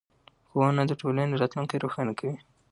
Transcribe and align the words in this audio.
ښوونه 0.49 0.81
د 0.87 0.91
ټولنې 1.01 1.35
راتلونکی 1.41 1.75
روښانه 1.83 2.13
کوي 2.19 2.37